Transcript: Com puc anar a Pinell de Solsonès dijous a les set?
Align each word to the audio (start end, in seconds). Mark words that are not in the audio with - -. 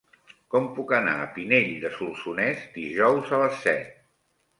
Com 0.53 0.69
puc 0.77 0.93
anar 0.99 1.11
a 1.17 1.27
Pinell 1.35 1.69
de 1.83 1.91
Solsonès 1.97 2.63
dijous 2.79 3.35
a 3.39 3.43
les 3.43 3.61
set? 3.67 3.93